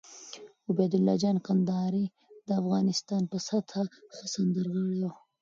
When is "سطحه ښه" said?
3.47-4.25